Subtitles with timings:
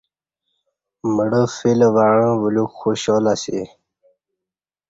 [1.15, 3.59] مڑہ فیل وعݩہ بلیوک خوشال اسی